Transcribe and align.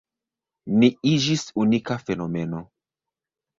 Ni 0.83 0.89
iĝis 1.09 1.45
unika 1.65 1.99
fenomeno. 2.09 2.65